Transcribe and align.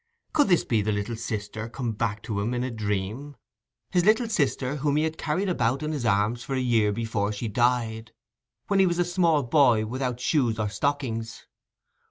Could 0.33 0.47
this 0.47 0.63
be 0.63 0.77
his 0.81 0.87
little 0.91 1.15
sister 1.15 1.69
come 1.69 1.91
back 1.91 2.23
to 2.23 2.39
him 2.41 2.55
in 2.55 2.63
a 2.63 2.71
dream—his 2.71 4.03
little 4.03 4.27
sister 4.27 4.77
whom 4.77 4.95
he 4.95 5.03
had 5.03 5.15
carried 5.19 5.47
about 5.47 5.83
in 5.83 5.91
his 5.91 6.07
arms 6.07 6.43
for 6.43 6.55
a 6.55 6.59
year 6.59 6.91
before 6.91 7.31
she 7.31 7.47
died, 7.47 8.11
when 8.65 8.79
he 8.79 8.87
was 8.87 8.97
a 8.97 9.05
small 9.05 9.43
boy 9.43 9.85
without 9.85 10.19
shoes 10.19 10.57
or 10.57 10.69
stockings? 10.69 11.45